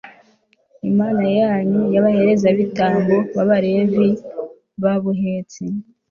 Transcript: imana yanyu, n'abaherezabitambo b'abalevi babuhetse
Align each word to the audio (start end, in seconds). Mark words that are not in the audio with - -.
imana 0.89 1.23
yanyu, 1.39 1.81
n'abaherezabitambo 1.91 3.15
b'abalevi 3.35 4.07
babuhetse 4.81 5.61